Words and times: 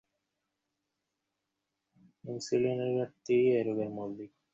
ইনসুলিনের 2.23 2.91
ঘাটতিই 2.97 3.45
এ 3.51 3.59
রোগের 3.67 3.89
মূল 3.95 4.09
দিক। 4.17 4.31